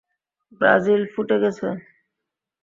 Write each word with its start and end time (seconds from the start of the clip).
Brazil 0.61 1.01
ফুটে 1.13 1.37
গেছে। 1.43 1.67